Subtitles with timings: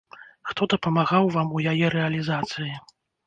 [0.51, 2.73] Хто дапамагаў вам у яе рэалізацыі?